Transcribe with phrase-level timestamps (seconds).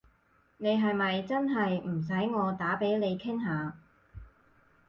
[0.57, 3.75] 你係咪真係唔使我打畀你傾下？